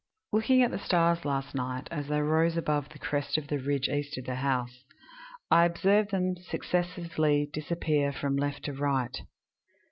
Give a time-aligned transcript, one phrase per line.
[0.01, 0.37] "Sept 2.
[0.39, 3.87] Looking at the stars last night as they rose above the crest of the ridge
[3.87, 4.83] east of the house,
[5.51, 9.15] I observed them successively disappear from left to right.